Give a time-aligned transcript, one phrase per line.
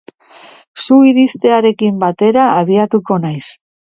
[0.85, 3.45] Zu iristearekin batera abiatuko naiz.